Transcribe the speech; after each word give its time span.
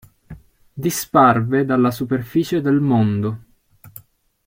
Disparve 0.73 1.63
dalla 1.63 1.91
superficie 1.91 2.59
del 2.59 2.79
mondo. 2.79 3.43